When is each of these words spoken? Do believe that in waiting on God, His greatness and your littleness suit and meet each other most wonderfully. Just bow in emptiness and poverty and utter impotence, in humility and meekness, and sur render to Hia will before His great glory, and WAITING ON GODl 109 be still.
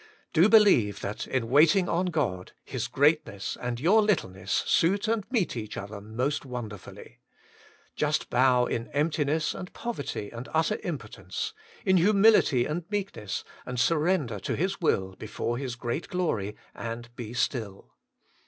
Do 0.33 0.49
believe 0.49 1.01
that 1.01 1.27
in 1.27 1.47
waiting 1.47 1.87
on 1.87 2.07
God, 2.07 2.53
His 2.65 2.87
greatness 2.87 3.55
and 3.61 3.79
your 3.79 4.01
littleness 4.01 4.51
suit 4.65 5.07
and 5.07 5.29
meet 5.31 5.55
each 5.55 5.77
other 5.77 6.01
most 6.01 6.43
wonderfully. 6.43 7.19
Just 7.95 8.27
bow 8.31 8.65
in 8.65 8.87
emptiness 8.93 9.53
and 9.53 9.71
poverty 9.73 10.31
and 10.31 10.49
utter 10.55 10.79
impotence, 10.83 11.53
in 11.85 11.97
humility 11.97 12.65
and 12.65 12.83
meekness, 12.89 13.43
and 13.63 13.79
sur 13.79 13.99
render 13.99 14.39
to 14.39 14.55
Hia 14.55 14.69
will 14.81 15.11
before 15.17 15.59
His 15.59 15.75
great 15.75 16.07
glory, 16.07 16.55
and 16.73 16.75
WAITING 16.75 16.77
ON 16.77 16.95
GODl 16.95 16.95
109 16.95 17.11
be 17.15 17.33
still. 17.35 17.93